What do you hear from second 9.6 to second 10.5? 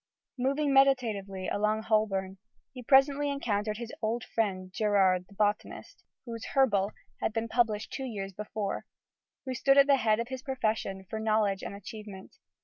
at the head of his